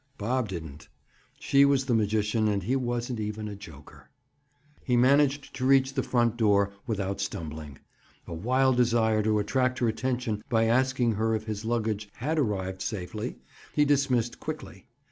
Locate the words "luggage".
11.65-12.09